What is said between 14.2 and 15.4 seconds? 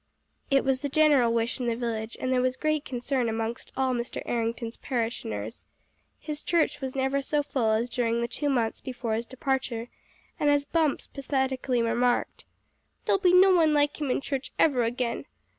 church ever again.